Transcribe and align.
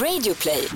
Radioplay. 0.00 0.68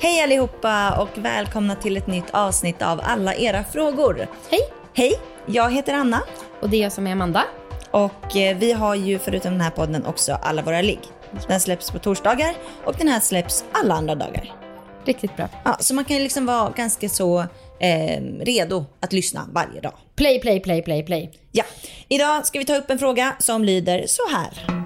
Hej 0.00 0.22
allihopa 0.22 1.00
och 1.02 1.08
välkomna 1.24 1.74
till 1.74 1.96
ett 1.96 2.06
nytt 2.06 2.30
avsnitt 2.30 2.82
av 2.82 3.00
Alla 3.04 3.34
era 3.34 3.64
frågor. 3.64 4.26
Hej! 4.50 4.60
Hej, 4.94 5.20
jag 5.46 5.72
heter 5.72 5.94
Anna 5.94 6.22
Och 6.60 6.70
det 6.70 6.76
är 6.76 6.82
jag 6.82 6.92
som 6.92 7.06
är 7.06 7.12
Amanda. 7.12 7.44
och 7.90 8.36
eh, 8.36 8.56
vi 8.56 8.72
har 8.72 8.94
ju 8.94 9.18
förutom 9.18 9.52
den 9.52 9.60
här 9.60 9.70
podden 9.70 10.06
också 10.06 10.32
Alla 10.32 10.62
våra 10.62 10.80
ligg. 10.82 11.00
Den 11.48 11.60
släpps 11.60 11.90
på 11.90 11.98
torsdagar 11.98 12.54
och 12.84 12.94
den 12.98 13.08
här 13.08 13.20
släpps 13.20 13.64
alla 13.72 13.94
andra 13.94 14.14
dagar. 14.14 14.52
Riktigt 15.04 15.36
bra. 15.36 15.48
Ja, 15.64 15.76
så 15.80 15.94
man 15.94 16.04
kan 16.04 16.16
ju 16.16 16.22
liksom 16.22 16.46
vara 16.46 16.70
ganska 16.70 17.08
så 17.08 17.40
eh, 17.80 18.22
redo 18.40 18.84
att 19.00 19.12
lyssna 19.12 19.48
varje 19.52 19.80
dag. 19.80 19.94
Play, 20.16 20.40
play, 20.40 20.60
play, 20.60 20.82
play, 20.82 21.02
play. 21.02 21.30
Ja, 21.52 21.64
idag 22.08 22.46
ska 22.46 22.58
vi 22.58 22.64
ta 22.64 22.76
upp 22.76 22.90
en 22.90 22.98
fråga 22.98 23.36
som 23.38 23.64
lyder 23.64 24.04
så 24.06 24.22
här. 24.30 24.77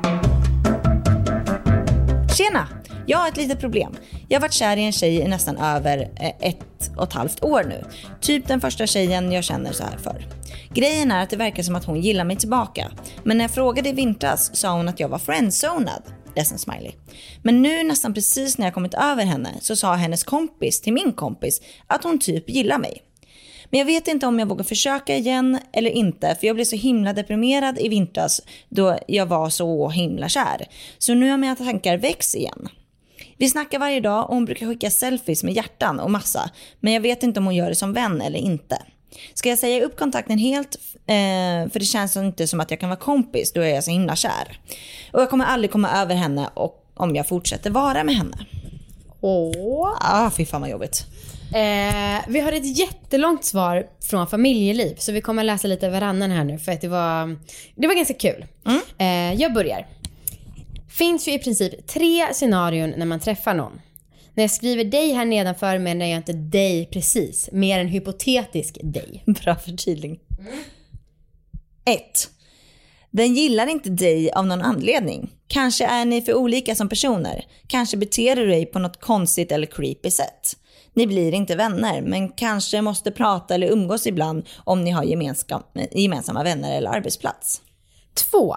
Tjena! 2.43 2.69
Jag 3.07 3.19
har 3.19 3.29
ett 3.29 3.37
litet 3.37 3.61
problem. 3.61 3.97
Jag 4.29 4.37
har 4.37 4.41
varit 4.41 4.53
kär 4.53 4.77
i 4.77 4.85
en 4.85 4.93
tjej 4.93 5.17
i 5.17 5.29
nästan 5.29 5.57
över 5.57 5.99
eh, 6.17 6.49
ett 6.49 6.91
och 6.97 7.03
ett 7.03 7.13
halvt 7.13 7.43
år 7.45 7.65
nu. 7.65 7.85
Typ 8.21 8.49
den 8.49 8.61
första 8.61 8.87
tjejen 8.87 9.33
jag 9.33 9.45
känner 9.45 9.73
så 9.73 9.85
här 9.85 9.97
för. 9.97 10.27
Grejen 10.75 11.13
är 11.13 11.23
att 11.23 11.31
det 11.31 11.37
verkar 11.37 11.63
som 11.63 11.77
att 11.77 11.85
hon 11.85 12.01
gillar 12.01 12.25
mig 12.25 12.37
tillbaka. 12.37 12.91
Men 13.25 13.37
när 13.37 13.45
jag 13.45 13.51
frågade 13.51 13.89
i 13.89 13.93
vintras 13.93 14.57
sa 14.57 14.77
hon 14.77 14.89
att 14.89 15.01
jag 15.01 15.09
var 15.09 15.19
friendzonad. 15.19 16.03
Ledsen 16.37 16.59
smiley. 16.59 16.93
Men 17.43 17.63
nu 17.63 17.85
nästan 17.85 18.15
precis 18.15 18.59
när 18.59 18.67
jag 18.67 18.75
kommit 18.75 18.95
över 18.95 19.25
henne 19.25 19.51
så 19.61 19.77
sa 19.77 19.95
hennes 19.95 20.25
kompis 20.25 20.81
till 20.81 20.93
min 20.93 21.13
kompis 21.13 21.61
att 21.87 22.05
hon 22.05 22.19
typ 22.19 22.51
gillar 22.51 22.79
mig. 22.79 23.03
Men 23.73 23.79
jag 23.79 23.87
vet 23.87 24.09
inte 24.09 24.27
om 24.27 24.39
jag 24.39 24.47
vågar 24.47 24.65
försöka 24.65 25.17
igen 25.17 25.59
eller 25.73 25.91
inte 25.91 26.37
för 26.41 26.47
jag 26.47 26.57
blev 26.57 26.65
så 26.65 26.77
himla 26.77 27.13
deprimerad 27.13 27.79
i 27.79 27.89
vintras 27.89 28.43
då 28.69 28.99
jag 29.07 29.27
var 29.27 29.51
så 29.51 29.89
himla 29.89 30.29
kär. 30.29 30.67
Så 30.99 31.15
nu 31.15 31.31
har 31.31 31.39
mina 31.39 31.57
tankar 31.57 31.97
växt 31.97 32.35
igen. 32.35 32.69
Vi 33.37 33.49
snackar 33.49 33.79
varje 33.79 34.01
dag 34.01 34.29
och 34.29 34.35
hon 34.35 34.45
brukar 34.45 34.67
skicka 34.67 34.91
selfies 34.91 35.45
med 35.45 35.55
hjärtan 35.55 36.01
och 36.01 36.11
massa. 36.11 36.51
Men 36.81 36.93
jag 36.93 37.01
vet 37.01 37.23
inte 37.23 37.41
om 37.41 37.47
hon 37.47 37.55
gör 37.55 37.69
det 37.69 37.75
som 37.75 37.93
vän 37.93 38.21
eller 38.21 38.39
inte. 38.39 38.83
Ska 39.35 39.49
jag 39.49 39.59
säga 39.59 39.85
upp 39.85 39.99
kontakten 39.99 40.39
helt? 40.39 40.77
Eh, 41.07 41.71
för 41.73 41.79
det 41.79 41.85
känns 41.85 42.17
inte 42.17 42.47
som 42.47 42.61
att 42.61 42.71
jag 42.71 42.81
kan 42.81 42.89
vara 42.89 43.01
kompis 43.01 43.53
då 43.53 43.61
är 43.61 43.75
jag 43.75 43.85
så 43.85 43.91
himla 43.91 44.17
kär. 44.17 44.61
Och 45.13 45.21
jag 45.21 45.31
kommer 45.31 45.45
aldrig 45.45 45.71
komma 45.71 45.91
över 46.03 46.15
henne 46.15 46.49
och, 46.55 46.87
om 46.95 47.17
jag 47.17 47.29
fortsätter 47.29 47.71
vara 47.71 48.05
med 48.05 48.15
henne. 48.15 48.37
Åh. 49.21 49.97
Ah, 50.01 50.31
fy 50.31 50.45
fan 50.45 50.61
vad 50.61 50.71
jobbigt. 50.71 51.07
Eh, 51.55 52.21
vi 52.29 52.41
har 52.41 52.53
ett 52.53 52.79
jättelångt 52.79 53.45
svar 53.45 53.87
från 54.01 54.27
familjeliv. 54.27 54.97
Så 54.99 55.13
vi 55.13 55.21
kommer 55.21 55.45
läsa 55.45 55.69
lite 55.69 55.91
varannan 55.91 56.31
här 56.31 56.45
nu 56.45 56.59
för 56.59 56.73
att 56.73 56.81
det 56.81 56.89
var, 56.89 57.37
det 57.75 57.87
var 57.87 57.95
ganska 57.95 58.15
kul. 58.15 58.47
Eh, 58.99 59.35
jag 59.35 59.53
börjar. 59.53 59.87
Finns 60.99 61.29
ju 61.29 61.33
i 61.33 61.39
princip 61.39 61.87
tre 61.87 62.35
scenarion 62.35 62.95
när 62.97 63.07
man 63.07 63.21
träffar 63.21 63.55
någon. 63.55 63.81
När 64.35 64.45
jag 64.45 64.51
skriver 64.51 64.85
dig 64.85 65.13
här 65.13 65.25
nedanför 65.25 65.79
menar 65.79 66.07
jag 66.07 66.17
inte 66.17 66.33
dig 66.33 66.89
precis, 66.93 67.49
mer 67.53 67.79
en 67.79 67.89
hypotetisk 67.89 68.79
dig. 68.83 69.23
Bra 69.45 69.55
förtydling. 69.55 70.19
1. 71.85 72.01
Den 73.11 73.35
gillar 73.35 73.67
inte 73.67 73.91
dig 73.91 74.33
av 74.33 74.47
någon 74.47 74.63
anledning. 74.63 75.31
Kanske 75.47 75.87
är 75.87 76.05
ni 76.05 76.23
för 76.23 76.35
olika 76.35 76.75
som 76.75 76.89
personer. 76.89 77.45
Kanske 77.67 77.97
beter 77.97 78.37
du 78.37 78.47
dig 78.47 78.67
på 78.67 78.79
något 78.79 79.01
konstigt 79.01 79.53
eller 79.53 79.67
creepy 79.67 80.11
sätt. 80.11 80.57
Ni 80.95 81.07
blir 81.07 81.35
inte 81.35 81.57
vänner, 81.57 82.01
men 82.01 82.29
kanske 82.29 82.83
måste 82.83 83.11
prata 83.11 83.55
eller 83.55 83.67
umgås 83.67 84.07
ibland 84.07 84.49
om 84.65 84.85
ni 84.85 84.91
har 84.91 85.05
gemensamma 85.93 86.43
vänner 86.43 86.77
eller 86.77 86.91
arbetsplats. 86.91 87.63
2. 88.31 88.57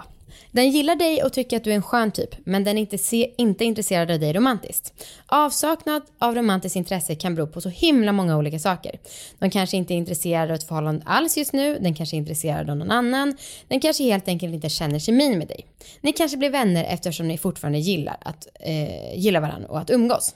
Den 0.55 0.69
gillar 0.69 0.95
dig 0.95 1.23
och 1.23 1.33
tycker 1.33 1.57
att 1.57 1.63
du 1.63 1.71
är 1.71 1.75
en 1.75 1.81
skön 1.81 2.11
typ, 2.11 2.29
men 2.45 2.63
den 2.63 2.77
är 2.77 2.81
inte, 2.81 2.97
se, 2.97 3.33
inte 3.37 3.65
intresserad 3.65 4.11
av 4.11 4.19
dig 4.19 4.33
romantiskt. 4.33 4.93
Avsaknad 5.25 6.01
av 6.19 6.35
romantiskt 6.35 6.75
intresse 6.75 7.15
kan 7.15 7.35
bero 7.35 7.47
på 7.47 7.61
så 7.61 7.69
himla 7.69 8.11
många 8.11 8.37
olika 8.37 8.59
saker. 8.59 8.99
De 9.39 9.49
kanske 9.49 9.77
inte 9.77 9.93
är 9.93 9.95
intresserade 9.95 10.53
av 10.53 10.55
ett 10.55 10.67
förhållande 10.67 11.03
alls 11.05 11.37
just 11.37 11.53
nu, 11.53 11.77
den 11.79 11.93
kanske 11.93 12.15
är 12.15 12.17
intresserad 12.17 12.69
av 12.69 12.77
någon 12.77 12.91
annan, 12.91 13.37
den 13.67 13.79
kanske 13.79 14.03
helt 14.03 14.27
enkelt 14.27 14.53
inte 14.53 14.69
känner 14.69 14.99
kemin 14.99 15.37
med 15.37 15.47
dig. 15.47 15.65
Ni 16.01 16.13
kanske 16.13 16.37
blir 16.37 16.49
vänner 16.49 16.83
eftersom 16.83 17.27
ni 17.27 17.37
fortfarande 17.37 17.79
gillar, 17.79 18.17
att, 18.21 18.47
eh, 18.59 19.19
gillar 19.19 19.41
varandra 19.41 19.69
och 19.69 19.79
att 19.79 19.89
umgås. 19.89 20.35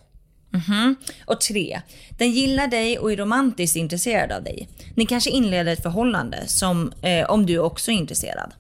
Mhm. 0.51 0.95
Och 1.25 1.41
tre, 1.41 1.81
den 2.17 2.31
gillar 2.31 2.67
dig 2.67 2.99
och 2.99 3.11
är 3.11 3.17
romantiskt 3.17 3.75
intresserad 3.75 4.31
av 4.31 4.43
dig. 4.43 4.67
Ni 4.95 5.05
kanske 5.05 5.29
inleder 5.29 5.73
ett 5.73 5.83
förhållande 5.83 6.47
som, 6.47 6.93
eh, 7.01 7.29
om 7.29 7.45
du 7.45 7.57
också 7.57 7.91
är 7.91 7.95
intresserad. 7.95 8.51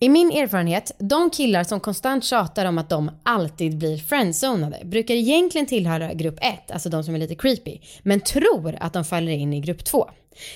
I 0.00 0.08
min 0.08 0.30
erfarenhet, 0.30 0.92
de 0.98 1.30
killar 1.30 1.64
som 1.64 1.80
konstant 1.80 2.24
tjatar 2.24 2.66
om 2.66 2.78
att 2.78 2.88
de 2.88 3.10
alltid 3.22 3.78
blir 3.78 3.98
friendzonade 3.98 4.80
brukar 4.84 5.14
egentligen 5.14 5.66
tillhöra 5.66 6.14
grupp 6.14 6.38
1, 6.40 6.70
alltså 6.70 6.88
de 6.88 7.04
som 7.04 7.14
är 7.14 7.18
lite 7.18 7.34
creepy, 7.34 7.78
men 8.02 8.20
tror 8.20 8.76
att 8.80 8.92
de 8.92 9.04
faller 9.04 9.32
in 9.32 9.52
i 9.52 9.60
grupp 9.60 9.84
2. 9.84 10.10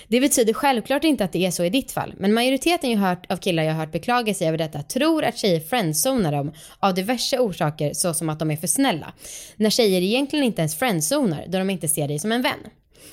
Det 0.09 0.21
betyder 0.21 0.53
självklart 0.53 1.04
inte 1.04 1.25
att 1.25 1.32
det 1.32 1.47
är 1.47 1.50
så 1.50 1.65
i 1.65 1.71
ditt 1.71 1.93
fall, 1.93 2.15
men 2.16 2.34
majoriteten 2.34 2.91
jag 2.91 2.98
hört 2.98 3.32
av 3.32 3.37
killar 3.37 3.62
jag 3.62 3.72
har 3.72 3.81
hört 3.81 3.93
beklaga 3.93 4.34
sig 4.34 4.48
över 4.48 4.59
detta 4.59 4.82
tror 4.82 5.25
att 5.25 5.38
tjejer 5.38 5.60
friendzonar 5.60 6.32
dem 6.32 6.53
av 6.78 6.94
diverse 6.94 7.38
orsaker 7.38 7.91
såsom 7.94 8.28
att 8.28 8.38
de 8.38 8.50
är 8.50 8.56
för 8.56 8.66
snälla. 8.66 9.12
När 9.56 9.71
tjejer 9.71 10.03
egentligen 10.03 10.44
inte 10.44 10.60
ens 10.60 10.77
friendzonar 10.77 11.44
då 11.48 11.59
de 11.59 11.71
inte 11.71 11.88
ser 11.88 12.09
dig 12.09 12.19
som 12.19 12.32
en 12.32 12.43
vän. 12.43 12.60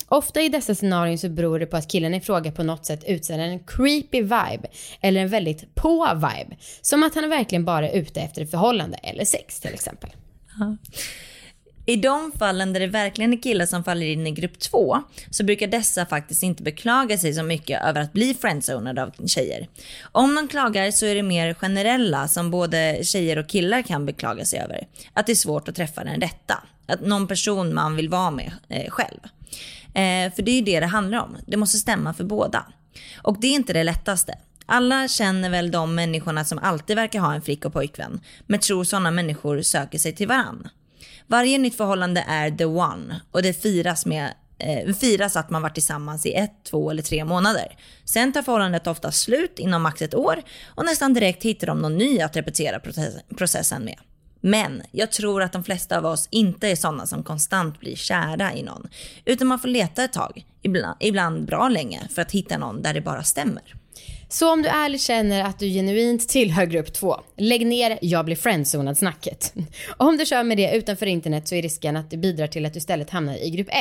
Ofta 0.08 0.42
i 0.42 0.48
dessa 0.48 0.74
scenarion 0.74 1.18
så 1.18 1.28
beror 1.28 1.58
det 1.58 1.66
på 1.66 1.76
att 1.76 1.88
killen 1.88 2.14
i 2.14 2.20
fråga 2.20 2.52
på 2.52 2.62
något 2.62 2.86
sätt 2.86 3.04
utsänder 3.06 3.46
en 3.46 3.58
creepy 3.58 4.22
vibe 4.22 4.68
eller 5.00 5.20
en 5.20 5.28
väldigt 5.28 5.74
på 5.74 6.14
vibe. 6.14 6.56
Som 6.80 7.02
att 7.02 7.14
han 7.14 7.30
verkligen 7.30 7.64
bara 7.64 7.88
är 7.88 7.98
ute 7.98 8.20
efter 8.20 8.42
ett 8.42 8.50
förhållande 8.50 8.96
eller 8.96 9.24
sex 9.24 9.60
till 9.60 9.74
exempel. 9.74 10.10
I 11.88 11.96
de 11.96 12.32
fallen 12.38 12.72
där 12.72 12.80
det 12.80 12.86
verkligen 12.86 13.32
är 13.32 13.42
killar 13.42 13.66
som 13.66 13.84
faller 13.84 14.06
in 14.06 14.26
i 14.26 14.30
grupp 14.30 14.58
2 14.58 15.02
så 15.30 15.44
brukar 15.44 15.66
dessa 15.66 16.06
faktiskt 16.06 16.42
inte 16.42 16.62
beklaga 16.62 17.18
sig 17.18 17.34
så 17.34 17.42
mycket 17.42 17.82
över 17.84 18.00
att 18.00 18.12
bli 18.12 18.34
friendzonade 18.34 19.02
av 19.02 19.26
tjejer. 19.26 19.68
Om 20.12 20.34
de 20.34 20.48
klagar 20.48 20.90
så 20.90 21.06
är 21.06 21.14
det 21.14 21.22
mer 21.22 21.54
generella 21.54 22.28
som 22.28 22.50
både 22.50 22.98
tjejer 23.02 23.38
och 23.38 23.48
killar 23.48 23.82
kan 23.82 24.06
beklaga 24.06 24.44
sig 24.44 24.58
över. 24.58 24.86
Att 25.12 25.26
det 25.26 25.32
är 25.32 25.36
svårt 25.36 25.68
att 25.68 25.74
träffa 25.74 26.04
den 26.04 26.20
rätta. 26.20 26.62
Att 26.86 27.00
någon 27.00 27.28
person 27.28 27.74
man 27.74 27.96
vill 27.96 28.08
vara 28.08 28.30
med 28.30 28.52
eh, 28.68 28.90
själv. 28.90 29.20
Eh, 29.86 30.32
för 30.34 30.42
det 30.42 30.50
är 30.50 30.56
ju 30.56 30.60
det 30.60 30.80
det 30.80 30.86
handlar 30.86 31.18
om. 31.18 31.36
Det 31.46 31.56
måste 31.56 31.78
stämma 31.78 32.14
för 32.14 32.24
båda. 32.24 32.66
Och 33.22 33.40
det 33.40 33.46
är 33.46 33.54
inte 33.54 33.72
det 33.72 33.84
lättaste. 33.84 34.34
Alla 34.66 35.08
känner 35.08 35.50
väl 35.50 35.70
de 35.70 35.94
människorna 35.94 36.44
som 36.44 36.58
alltid 36.58 36.96
verkar 36.96 37.20
ha 37.20 37.34
en 37.34 37.42
flick 37.42 37.64
och 37.64 37.72
pojkvän, 37.72 38.20
men 38.46 38.60
tror 38.60 38.84
sådana 38.84 39.10
människor 39.10 39.62
söker 39.62 39.98
sig 39.98 40.12
till 40.12 40.28
varann. 40.28 40.68
Varje 41.26 41.58
nytt 41.58 41.76
förhållande 41.76 42.24
är 42.28 42.50
the 42.50 42.64
one 42.64 43.20
och 43.30 43.42
det 43.42 43.62
firas 43.62 44.06
med 44.06 44.34
eh, 44.58 44.94
firas 44.94 45.36
att 45.36 45.50
man 45.50 45.62
varit 45.62 45.74
tillsammans 45.74 46.26
i 46.26 46.32
ett, 46.32 46.64
två 46.70 46.90
eller 46.90 47.02
tre 47.02 47.24
månader. 47.24 47.76
Sen 48.04 48.32
tar 48.32 48.42
förhållandet 48.42 48.86
ofta 48.86 49.12
slut 49.12 49.58
inom 49.58 49.82
max 49.82 50.02
ett 50.02 50.14
år 50.14 50.42
och 50.66 50.84
nästan 50.84 51.14
direkt 51.14 51.42
hittar 51.42 51.66
de 51.66 51.78
någon 51.78 51.98
ny 51.98 52.20
att 52.20 52.36
repetera 52.36 52.78
process- 52.78 53.22
processen 53.36 53.84
med. 53.84 53.98
Men 54.46 54.82
jag 54.92 55.12
tror 55.12 55.42
att 55.42 55.52
de 55.52 55.64
flesta 55.64 55.98
av 55.98 56.06
oss 56.06 56.28
inte 56.30 56.68
är 56.68 56.76
sådana 56.76 57.06
som 57.06 57.22
konstant 57.22 57.80
blir 57.80 57.96
kära 57.96 58.54
i 58.54 58.62
någon. 58.62 58.88
Utan 59.24 59.46
man 59.46 59.58
får 59.58 59.68
leta 59.68 60.04
ett 60.04 60.12
tag, 60.12 60.44
ibland, 60.62 60.96
ibland 61.00 61.46
bra 61.46 61.68
länge, 61.68 62.08
för 62.14 62.22
att 62.22 62.32
hitta 62.32 62.58
någon 62.58 62.82
där 62.82 62.94
det 62.94 63.00
bara 63.00 63.22
stämmer. 63.22 63.62
Så 64.28 64.52
om 64.52 64.62
du 64.62 64.68
ärligt 64.68 65.00
känner 65.00 65.44
att 65.44 65.58
du 65.58 65.68
genuint 65.68 66.28
tillhör 66.28 66.66
grupp 66.66 66.92
2, 66.92 67.20
lägg 67.36 67.66
ner 67.66 67.98
jag 68.02 68.24
blir 68.24 68.36
friendzonad 68.36 68.98
snacket. 68.98 69.54
Och 69.96 70.06
om 70.06 70.16
du 70.16 70.26
kör 70.26 70.44
med 70.44 70.56
det 70.56 70.76
utanför 70.76 71.06
internet 71.06 71.48
så 71.48 71.54
är 71.54 71.62
risken 71.62 71.96
att 71.96 72.10
det 72.10 72.16
bidrar 72.16 72.46
till 72.46 72.66
att 72.66 72.72
du 72.72 72.78
istället 72.78 73.10
hamnar 73.10 73.34
i 73.34 73.50
grupp 73.50 73.68
1. 73.68 73.76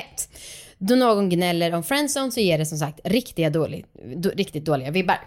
Då 0.77 0.95
någon 0.95 1.29
gnäller 1.29 1.73
om 1.73 1.83
friendzone 1.83 2.31
så 2.31 2.39
ger 2.39 2.57
det 2.57 2.65
som 2.65 2.77
sagt 2.77 2.99
riktiga 3.03 3.49
dålig, 3.49 3.85
då, 4.15 4.29
riktigt 4.29 4.65
dåliga 4.65 4.91
vibbar. 4.91 5.19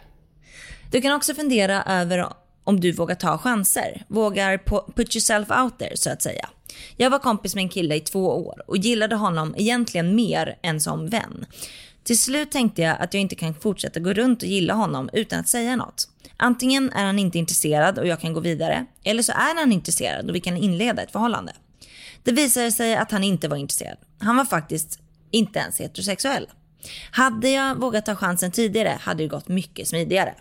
Du 0.90 1.00
kan 1.00 1.12
också 1.12 1.34
fundera 1.34 1.82
över 1.82 2.26
om 2.68 2.80
du 2.80 2.92
vågar 2.92 3.14
ta 3.14 3.38
chanser. 3.38 4.04
Vågar 4.08 4.58
put 4.92 5.16
yourself 5.16 5.50
out 5.50 5.78
there 5.78 5.96
så 5.96 6.10
att 6.10 6.22
säga. 6.22 6.48
Jag 6.96 7.10
var 7.10 7.18
kompis 7.18 7.54
med 7.54 7.62
en 7.62 7.68
kille 7.68 7.94
i 7.94 8.00
två 8.00 8.46
år 8.46 8.62
och 8.66 8.76
gillade 8.76 9.16
honom 9.16 9.54
egentligen 9.58 10.16
mer 10.16 10.58
än 10.62 10.80
som 10.80 11.08
vän. 11.08 11.46
Till 12.04 12.18
slut 12.18 12.50
tänkte 12.50 12.82
jag 12.82 12.96
att 13.00 13.14
jag 13.14 13.20
inte 13.20 13.34
kan 13.34 13.54
fortsätta 13.54 14.00
gå 14.00 14.12
runt 14.12 14.42
och 14.42 14.48
gilla 14.48 14.74
honom 14.74 15.10
utan 15.12 15.40
att 15.40 15.48
säga 15.48 15.76
något. 15.76 16.08
Antingen 16.36 16.92
är 16.92 17.04
han 17.04 17.18
inte 17.18 17.38
intresserad 17.38 17.98
och 17.98 18.06
jag 18.06 18.20
kan 18.20 18.32
gå 18.32 18.40
vidare, 18.40 18.86
eller 19.04 19.22
så 19.22 19.32
är 19.32 19.60
han 19.60 19.72
intresserad 19.72 20.28
och 20.28 20.36
vi 20.36 20.40
kan 20.40 20.56
inleda 20.56 21.02
ett 21.02 21.12
förhållande. 21.12 21.52
Det 22.22 22.32
visade 22.32 22.72
sig 22.72 22.96
att 22.96 23.10
han 23.10 23.24
inte 23.24 23.48
var 23.48 23.56
intresserad. 23.56 23.98
Han 24.18 24.36
var 24.36 24.44
faktiskt 24.44 25.00
inte 25.30 25.58
ens 25.58 25.80
heterosexuell. 25.80 26.46
Hade 27.10 27.48
jag 27.48 27.74
vågat 27.74 28.06
ta 28.06 28.16
chansen 28.16 28.52
tidigare 28.52 28.98
hade 29.00 29.22
det 29.22 29.28
gått 29.28 29.48
mycket 29.48 29.88
smidigare. 29.88 30.34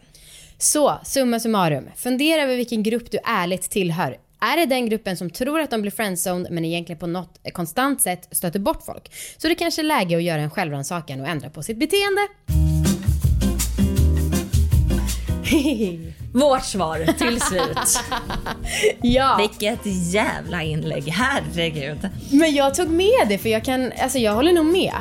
Så, 0.59 0.99
summa 1.03 1.39
summarum. 1.39 1.89
Fundera 1.95 2.41
över 2.41 2.55
vilken 2.55 2.83
grupp 2.83 3.11
du 3.11 3.17
ärligt 3.25 3.69
tillhör. 3.69 4.17
Är 4.41 4.57
det 4.57 4.65
den 4.65 4.89
gruppen 4.89 5.17
som 5.17 5.29
tror 5.29 5.59
att 5.59 5.71
de 5.71 5.81
blir 5.81 5.91
friendzoned 5.91 6.51
men 6.51 6.65
egentligen 6.65 6.99
på 6.99 7.07
något 7.07 7.39
konstant 7.53 8.01
sätt 8.01 8.27
stöter 8.31 8.59
bort 8.59 8.83
folk? 8.85 9.11
Så 9.37 9.47
det 9.47 9.55
kanske 9.55 9.81
är 9.81 9.83
läge 9.83 10.17
att 10.17 10.23
göra 10.23 10.41
en 10.41 10.49
självrannsakan 10.49 11.21
och 11.21 11.27
ändra 11.27 11.49
på 11.49 11.63
sitt 11.63 11.77
beteende. 11.77 12.21
Vårt 16.33 16.63
svar 16.63 17.13
till 17.17 17.41
slut. 17.41 17.99
ja. 19.01 19.37
Vilket 19.39 19.85
jävla 20.13 20.63
inlägg, 20.63 21.07
herregud. 21.07 22.09
Men 22.31 22.55
jag 22.55 22.75
tog 22.75 22.89
med 22.89 23.27
det 23.27 23.37
för 23.37 23.49
jag 23.49 23.65
kan, 23.65 23.91
alltså 24.01 24.17
jag 24.17 24.33
håller 24.33 24.53
nog 24.53 24.65
med. 24.65 24.93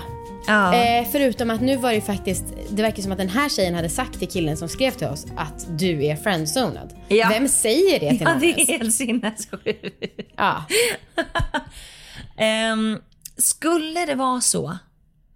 Ja. 0.46 0.74
Eh, 0.74 1.06
förutom 1.12 1.50
att 1.50 1.60
nu 1.60 1.76
var 1.76 1.92
det 1.92 2.00
faktiskt, 2.00 2.44
det 2.70 2.82
verkar 2.82 3.02
som 3.02 3.12
att 3.12 3.18
den 3.18 3.28
här 3.28 3.48
tjejen 3.48 3.74
hade 3.74 3.88
sagt 3.88 4.18
till 4.18 4.28
killen 4.28 4.56
som 4.56 4.68
skrev 4.68 4.90
till 4.90 5.06
oss 5.06 5.26
att 5.36 5.66
du 5.78 6.04
är 6.06 6.16
friendzonad. 6.16 6.94
Ja. 7.08 7.28
Vem 7.32 7.48
säger 7.48 8.00
det 8.00 8.08
till 8.10 8.20
ja, 8.20 8.30
någon 8.32 8.40
det 8.40 8.46
ens? 8.46 8.68
är 8.68 8.78
helt 8.78 8.94
sinnessjukt. 8.94 10.32
Ja. 10.36 10.64
Ehm, 12.36 12.98
skulle 13.36 14.06
det 14.06 14.14
vara 14.14 14.40
så 14.40 14.78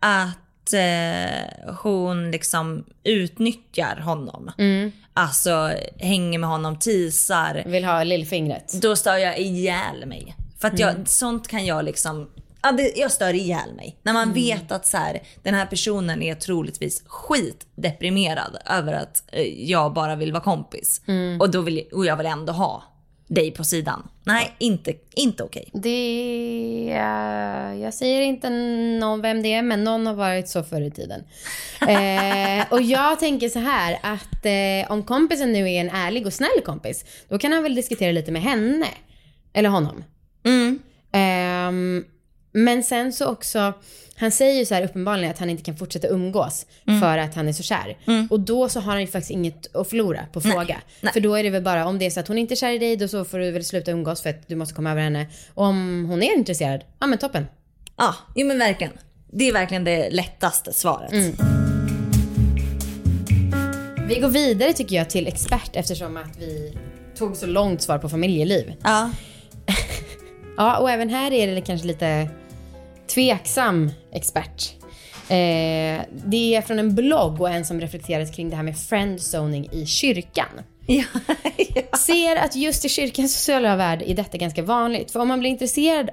att 0.00 0.72
eh, 0.72 1.74
hon 1.82 2.30
liksom 2.30 2.84
utnyttjar 3.04 3.96
honom, 3.96 4.50
Mm. 4.58 4.92
alltså 5.14 5.72
hänger 5.98 6.38
med 6.38 6.48
honom, 6.48 6.78
teasar, 6.78 7.62
Vill 7.66 7.84
ha 7.84 8.04
lillfingret. 8.04 8.72
då 8.82 8.96
stör 8.96 9.16
jag 9.16 9.38
ihjäl 9.38 10.06
mig. 10.06 10.36
För 10.60 10.68
att 10.68 10.78
jag, 10.78 11.08
sånt 11.08 11.48
kan 11.48 11.66
jag 11.66 11.84
liksom, 11.84 12.30
ja, 12.62 12.72
det, 12.72 12.92
jag 12.96 13.12
stör 13.12 13.34
ihjäl 13.34 13.74
mig. 13.74 13.96
När 14.02 14.12
man 14.12 14.32
vet 14.32 14.72
att 14.72 14.86
så 14.86 14.96
här, 14.96 15.22
den 15.42 15.54
här 15.54 15.66
personen 15.66 16.22
är 16.22 16.34
troligtvis 16.34 17.02
skitdeprimerad 17.06 18.56
över 18.66 18.92
att 18.92 19.24
eh, 19.32 19.70
jag 19.70 19.92
bara 19.92 20.16
vill 20.16 20.32
vara 20.32 20.42
kompis. 20.42 21.02
Och, 21.40 21.50
då 21.50 21.60
vill, 21.60 21.84
och 21.92 22.06
jag 22.06 22.16
vill 22.16 22.26
ändå 22.26 22.52
ha 22.52 22.82
dig 23.30 23.50
på 23.50 23.64
sidan. 23.64 24.08
Nej, 24.24 24.56
inte, 24.58 24.92
inte 25.14 25.42
okej. 25.42 25.70
Det... 25.72 26.90
eh, 26.90 27.80
jag 27.82 27.94
säger 27.94 28.22
inte 28.22 28.50
någon 29.00 29.20
vem 29.20 29.42
det 29.42 29.52
är, 29.54 29.62
men 29.62 29.84
någon 29.84 30.06
har 30.06 30.14
varit 30.14 30.48
så 30.48 30.62
förr 30.62 30.80
i 30.80 30.90
tiden. 30.90 31.24
Eh, 31.88 32.66
och 32.70 32.82
jag 32.82 33.18
tänker 33.18 33.48
så 33.48 33.58
här 33.58 33.98
att 34.02 34.46
eh, 34.46 34.92
om 34.92 35.02
kompisen 35.02 35.52
nu 35.52 35.70
är 35.70 35.80
en 35.80 35.90
ärlig 35.90 36.26
och 36.26 36.32
snäll 36.32 36.60
kompis, 36.64 37.04
då 37.28 37.38
kan 37.38 37.52
han 37.52 37.62
väl 37.62 37.74
diskutera 37.74 38.12
lite 38.12 38.32
med 38.32 38.42
henne. 38.42 38.86
Eller 39.52 39.68
honom. 39.68 40.04
Mm. 40.44 40.78
Ehm, 41.12 42.04
men 42.52 42.82
sen 42.82 43.12
så 43.12 43.26
också, 43.26 43.72
han 44.16 44.30
säger 44.30 44.58
ju 44.58 44.64
så 44.64 44.74
här 44.74 44.82
uppenbarligen 44.84 45.30
att 45.30 45.38
han 45.38 45.50
inte 45.50 45.62
kan 45.62 45.76
fortsätta 45.76 46.08
umgås 46.08 46.66
för 47.00 47.18
att 47.18 47.34
han 47.34 47.48
är 47.48 47.52
så 47.52 47.62
kär. 47.62 47.98
Och 48.30 48.40
då 48.40 48.68
så 48.68 48.80
har 48.80 48.92
han 48.92 49.00
ju 49.00 49.06
faktiskt 49.06 49.30
inget 49.30 49.76
att 49.76 49.88
förlora 49.88 50.26
på 50.32 50.40
fråga. 50.40 50.80
nej. 51.00 51.12
För 51.12 51.20
då 51.20 51.34
är 51.34 51.42
det 51.42 51.50
väl 51.50 51.62
bara, 51.62 51.86
om 51.86 51.98
det 51.98 52.06
är 52.06 52.10
så 52.10 52.20
att 52.20 52.28
hon 52.28 52.38
inte 52.38 52.54
är 52.54 52.56
kär 52.56 52.72
i 52.72 52.78
dig, 52.78 52.96
då 52.96 53.08
så 53.08 53.24
får 53.24 53.38
du 53.38 53.50
väl 53.50 53.64
sluta 53.64 53.90
umgås 53.90 54.22
för 54.22 54.30
att 54.30 54.48
du 54.48 54.56
måste 54.56 54.74
komma 54.74 54.90
över 54.90 55.02
henne. 55.02 55.26
Och 55.54 55.64
om 55.64 56.06
hon 56.08 56.22
är 56.22 56.36
intresserad, 56.36 56.84
ja 57.00 57.06
men 57.06 57.18
toppen. 57.18 57.46
Ja, 57.96 58.14
jo 58.34 58.46
men 58.46 58.58
verkligen. 58.58 58.92
Det 59.32 59.48
är 59.48 59.52
verkligen 59.52 59.84
det 59.84 60.10
lättaste 60.10 60.72
svaret. 60.72 61.12
Vi 64.08 64.20
går 64.20 64.28
vidare 64.28 64.72
tycker 64.72 64.96
jag 64.96 65.10
till 65.10 65.26
expert 65.26 65.70
eftersom 65.72 66.16
att 66.16 66.38
vi 66.38 66.78
tog 67.18 67.36
så 67.36 67.46
långt 67.46 67.82
svar 67.82 67.98
på 67.98 68.08
familjeliv. 68.08 68.72
Ja. 68.84 69.10
Ja, 70.56 70.78
och 70.78 70.90
även 70.90 71.08
här 71.08 71.32
är 71.32 71.54
det 71.54 71.60
kanske 71.60 71.86
lite 71.86 72.28
tveksam 73.14 73.90
expert. 74.12 74.72
Eh, 75.28 76.00
det 76.26 76.54
är 76.54 76.62
från 76.62 76.78
en 76.78 76.94
blogg 76.94 77.40
och 77.40 77.50
en 77.50 77.64
som 77.64 77.80
reflekterat 77.80 78.34
kring 78.36 78.50
det 78.50 78.56
här 78.56 78.62
med 78.62 78.78
friendzoning 78.78 79.68
i 79.72 79.86
kyrkan. 79.86 80.48
Ja, 80.86 81.04
ja. 81.74 81.96
Ser 81.98 82.36
att 82.36 82.56
just 82.56 82.84
i 82.84 82.88
kyrkans 82.88 83.34
sociala 83.36 83.76
värld 83.76 84.02
är 84.06 84.14
detta 84.14 84.38
ganska 84.38 84.62
vanligt. 84.62 85.10
För 85.10 85.20
om 85.20 85.28
man 85.28 85.38
blir 85.40 85.50
intresserad 85.50 86.10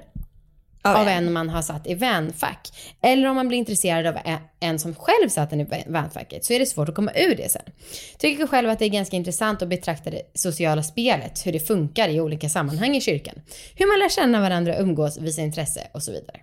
Av 0.82 0.96
av 0.96 1.08
en. 1.08 1.32
man 1.32 1.48
har 1.48 1.62
satt 1.62 1.86
i 1.86 1.94
vänfack 1.94 2.68
eller 3.02 3.28
om 3.28 3.36
man 3.36 3.48
blir 3.48 3.58
intresserad 3.58 4.06
av 4.06 4.16
en- 4.24 4.38
en 4.60 4.78
som 4.78 4.94
själv 4.94 5.28
satt 5.28 5.52
en 5.52 5.60
i 5.60 5.66
vänfacket 5.86 6.44
så 6.44 6.52
är 6.52 6.58
det 6.58 6.66
svårt 6.66 6.88
att 6.88 6.94
komma 6.94 7.12
ur 7.14 7.34
det 7.36 7.48
sen. 7.52 7.62
Tycker 8.18 8.46
själv 8.46 8.70
att 8.70 8.78
det 8.78 8.84
är 8.84 8.88
ganska 8.88 9.16
intressant 9.16 9.62
att 9.62 9.68
betrakta 9.68 10.10
det 10.10 10.22
sociala 10.34 10.82
spelet, 10.82 11.46
hur 11.46 11.52
det 11.52 11.60
funkar 11.60 12.08
i 12.08 12.20
olika 12.20 12.48
sammanhang 12.48 12.96
i 12.96 13.00
kyrkan. 13.00 13.34
Hur 13.74 13.86
man 13.86 13.98
lär 13.98 14.08
känna 14.08 14.40
varandra, 14.40 14.78
umgås, 14.78 15.18
visa 15.18 15.42
intresse 15.42 15.88
och 15.94 16.02
så 16.02 16.12
vidare. 16.12 16.36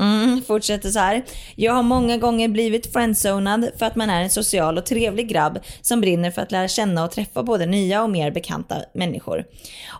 Mm, 0.00 0.42
fortsätter 0.42 0.90
så 0.90 0.98
här. 0.98 1.24
Jag 1.56 1.72
har 1.72 1.82
många 1.82 2.16
gånger 2.16 2.48
blivit 2.48 2.92
friendzonad 2.92 3.70
för 3.78 3.86
att 3.86 3.96
man 3.96 4.10
är 4.10 4.22
en 4.22 4.30
social 4.30 4.78
och 4.78 4.86
trevlig 4.86 5.28
grabb 5.28 5.58
som 5.80 6.00
brinner 6.00 6.30
för 6.30 6.42
att 6.42 6.52
lära 6.52 6.68
känna 6.68 7.04
och 7.04 7.10
träffa 7.10 7.42
både 7.42 7.66
nya 7.66 8.02
och 8.02 8.10
mer 8.10 8.30
bekanta 8.30 8.76
människor. 8.94 9.44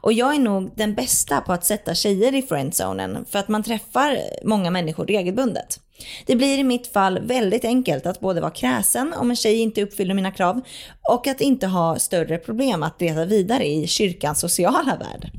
Och 0.02 0.12
jag 0.12 0.34
är 0.34 0.38
nog 0.38 0.70
den 0.74 0.94
bästa 0.94 1.40
på 1.40 1.52
att 1.52 1.64
sätta 1.64 1.94
tjejer 1.94 2.34
i 2.34 2.42
friendzonen 2.42 3.24
för 3.30 3.38
att 3.38 3.48
man 3.48 3.62
träffar 3.62 4.18
många 4.44 4.70
människor 4.70 5.06
regelbundet. 5.06 5.80
Det 6.26 6.36
blir 6.36 6.58
i 6.58 6.64
mitt 6.64 6.92
fall 6.92 7.18
väldigt 7.18 7.64
enkelt 7.64 8.06
att 8.06 8.20
både 8.20 8.40
vara 8.40 8.50
kräsen 8.50 9.12
om 9.12 9.30
en 9.30 9.36
tjej 9.36 9.56
inte 9.56 9.82
uppfyller 9.82 10.14
mina 10.14 10.30
krav 10.30 10.60
och 11.10 11.26
att 11.26 11.40
inte 11.40 11.66
ha 11.66 11.98
större 11.98 12.38
problem 12.38 12.82
att 12.82 13.00
leta 13.00 13.24
vidare 13.24 13.66
i 13.66 13.86
kyrkans 13.86 14.40
sociala 14.40 14.96
värld. 14.96 15.30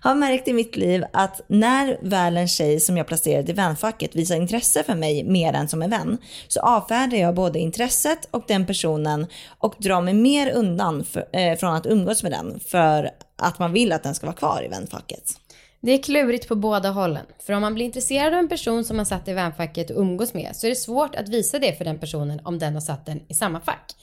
Har 0.00 0.14
märkt 0.14 0.48
i 0.48 0.52
mitt 0.52 0.76
liv 0.76 1.04
att 1.12 1.40
när 1.46 1.98
väl 2.02 2.36
en 2.36 2.48
tjej 2.48 2.80
som 2.80 2.96
jag 2.96 3.06
placerat 3.06 3.48
i 3.48 3.52
vänfacket 3.52 4.16
visar 4.16 4.36
intresse 4.36 4.82
för 4.82 4.94
mig 4.94 5.24
mer 5.24 5.52
än 5.52 5.68
som 5.68 5.82
en 5.82 5.90
vän 5.90 6.18
så 6.48 6.60
avfärdar 6.60 7.16
jag 7.16 7.34
både 7.34 7.58
intresset 7.58 8.28
och 8.30 8.44
den 8.48 8.66
personen 8.66 9.26
och 9.58 9.74
drar 9.78 10.00
mig 10.00 10.14
mer 10.14 10.52
undan 10.52 11.04
för, 11.04 11.26
eh, 11.32 11.58
från 11.58 11.74
att 11.74 11.86
umgås 11.86 12.22
med 12.22 12.32
den 12.32 12.60
för 12.66 13.10
att 13.38 13.58
man 13.58 13.72
vill 13.72 13.92
att 13.92 14.02
den 14.02 14.14
ska 14.14 14.26
vara 14.26 14.36
kvar 14.36 14.62
i 14.64 14.68
vänfacket. 14.68 15.41
Det 15.84 15.92
är 15.92 16.02
klurigt 16.02 16.48
på 16.48 16.54
båda 16.54 16.90
hållen. 16.90 17.26
För 17.38 17.52
om 17.52 17.60
man 17.60 17.74
blir 17.74 17.84
intresserad 17.84 18.34
av 18.34 18.38
en 18.38 18.48
person 18.48 18.84
som 18.84 18.96
man 18.96 19.06
satt 19.06 19.28
i 19.28 19.32
vänfacket 19.32 19.90
och 19.90 20.00
umgås 20.00 20.34
med 20.34 20.56
så 20.56 20.66
är 20.66 20.70
det 20.70 20.76
svårt 20.76 21.14
att 21.14 21.28
visa 21.28 21.58
det 21.58 21.78
för 21.78 21.84
den 21.84 21.98
personen 21.98 22.40
om 22.44 22.58
den 22.58 22.74
har 22.74 22.80
satt 22.80 23.06
den 23.06 23.20
i 23.28 23.34
samma 23.34 23.60
fack. 23.60 23.94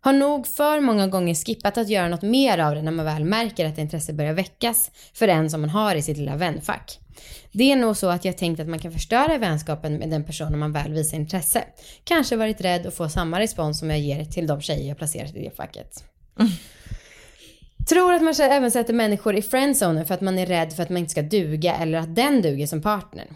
Har 0.00 0.12
nog 0.12 0.46
för 0.46 0.80
många 0.80 1.06
gånger 1.06 1.34
skippat 1.34 1.78
att 1.78 1.88
göra 1.88 2.08
något 2.08 2.22
mer 2.22 2.58
av 2.58 2.74
det 2.74 2.82
när 2.82 2.92
man 2.92 3.04
väl 3.04 3.24
märker 3.24 3.66
att 3.66 3.78
intresse 3.78 4.12
börjar 4.12 4.32
väckas 4.32 4.90
för 5.14 5.26
den 5.26 5.50
som 5.50 5.60
man 5.60 5.70
har 5.70 5.94
i 5.94 6.02
sitt 6.02 6.16
lilla 6.16 6.36
vänfack. 6.36 6.98
Det 7.52 7.72
är 7.72 7.76
nog 7.76 7.96
så 7.96 8.08
att 8.08 8.24
jag 8.24 8.38
tänkt 8.38 8.60
att 8.60 8.68
man 8.68 8.78
kan 8.78 8.92
förstöra 8.92 9.38
vänskapen 9.38 9.94
med 9.98 10.10
den 10.10 10.24
personen 10.24 10.58
man 10.58 10.72
väl 10.72 10.92
visar 10.92 11.16
intresse. 11.16 11.64
Kanske 12.04 12.36
varit 12.36 12.60
rädd 12.60 12.86
att 12.86 12.94
få 12.94 13.08
samma 13.08 13.40
respons 13.40 13.78
som 13.78 13.90
jag 13.90 13.98
ger 13.98 14.24
till 14.24 14.46
de 14.46 14.60
tjejer 14.60 14.88
jag 14.88 14.98
placerat 14.98 15.36
i 15.36 15.44
det 15.44 15.56
facket. 15.56 16.04
Mm. 16.38 16.52
Tror 17.88 18.12
att 18.12 18.22
man 18.22 18.34
även 18.40 18.70
sätter 18.70 18.94
människor 18.94 19.36
i 19.36 19.42
friendzonen 19.42 20.06
för 20.06 20.14
att 20.14 20.20
man 20.20 20.38
är 20.38 20.46
rädd 20.46 20.72
för 20.72 20.82
att 20.82 20.88
man 20.88 20.98
inte 20.98 21.10
ska 21.10 21.22
duga 21.22 21.74
eller 21.74 21.98
att 21.98 22.16
den 22.16 22.42
duger 22.42 22.66
som 22.66 22.82
partner. 22.82 23.26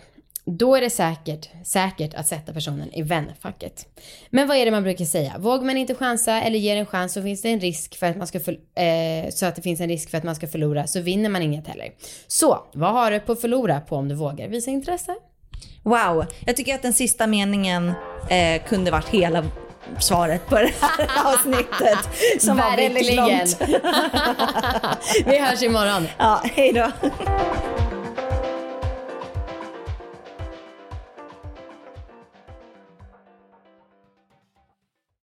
Då 0.46 0.76
är 0.76 0.80
det 0.80 0.90
säkert, 0.90 1.48
säkert 1.64 2.14
att 2.14 2.26
sätta 2.26 2.52
personen 2.52 2.94
i 2.94 3.02
vänfacket. 3.02 3.86
Men 4.30 4.48
vad 4.48 4.56
är 4.56 4.64
det 4.64 4.70
man 4.70 4.82
brukar 4.82 5.04
säga? 5.04 5.34
Vågar 5.38 5.64
man 5.64 5.76
inte 5.76 5.94
chansa 5.94 6.42
eller 6.42 6.58
ger 6.58 6.76
en 6.76 6.86
chans 6.86 7.12
så 7.12 7.22
finns 7.22 7.42
det 7.42 7.48
en 7.48 7.60
risk 7.60 7.98
för 7.98 8.06
att 8.06 8.16
man 8.16 8.26
ska 8.26 8.40
för, 8.40 8.52
eh, 8.52 9.30
så 9.30 9.46
att 9.46 9.56
det 9.56 9.62
finns 9.62 9.80
en 9.80 9.88
risk 9.88 10.10
för 10.10 10.18
att 10.18 10.24
man 10.24 10.34
ska 10.34 10.46
förlora 10.46 10.86
så 10.86 11.00
vinner 11.00 11.28
man 11.28 11.42
inget 11.42 11.66
heller. 11.66 11.92
Så, 12.26 12.66
vad 12.74 12.92
har 12.92 13.10
du 13.10 13.20
på 13.20 13.32
att 13.32 13.40
förlora 13.40 13.80
på 13.80 13.96
om 13.96 14.08
du 14.08 14.14
vågar 14.14 14.48
visa 14.48 14.70
intresse? 14.70 15.14
Wow, 15.82 16.24
jag 16.46 16.56
tycker 16.56 16.74
att 16.74 16.82
den 16.82 16.92
sista 16.92 17.26
meningen 17.26 17.92
eh, 18.30 18.62
kunde 18.68 18.90
varit 18.90 19.08
hela 19.08 19.44
svaret 19.98 20.46
på 20.48 20.54
det 20.54 20.72
här 20.80 21.08
avsnittet 21.34 21.98
som 22.40 22.56
var 22.56 22.76
väldigt 22.76 23.18
Verkligen. 23.18 23.38
långt. 23.38 23.60
Vi 25.26 25.38
hörs 25.38 25.62
imorgon. 25.62 26.08
Ja, 26.18 26.42
hej 26.54 26.72
då. 26.72 26.90